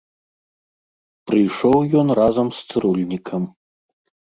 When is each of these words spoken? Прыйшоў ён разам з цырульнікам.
Прыйшоў 1.33 1.79
ён 2.01 2.07
разам 2.21 2.47
з 2.63 2.65
цырульнікам. 2.71 3.49